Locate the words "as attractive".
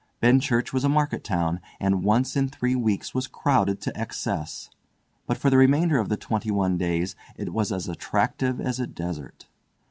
7.71-8.59